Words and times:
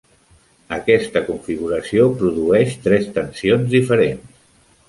Aquesta 0.77 1.21
configuració 1.27 2.07
produeix 2.23 2.75
tres 2.89 3.09
tensions 3.19 3.73
diferents. 3.79 4.45